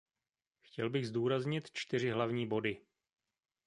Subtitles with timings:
[0.61, 2.81] Chtěl bych zdůraznit čtyři hlavní body.